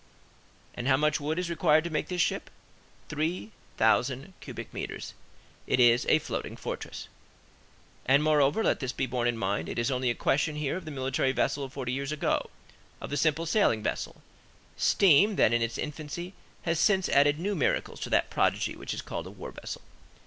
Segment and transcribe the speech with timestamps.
[0.73, 2.49] And how much wood is required to make this ship?
[3.07, 5.13] Three thousand cubic metres.
[5.67, 7.07] It is a floating forest.
[8.07, 10.85] And moreover, let this be borne in mind, it is only a question here of
[10.85, 12.49] the military vessel of forty years ago,
[12.99, 14.23] of the simple sailing vessel;
[14.75, 16.33] steam, then in its infancy,
[16.63, 19.83] has since added new miracles to that prodigy which is called a war vessel.